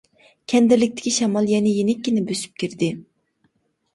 [0.53, 2.89] كەندىرلىكتىكى شامال يەنە يېنىككىنە بۆسۈپ كىردى.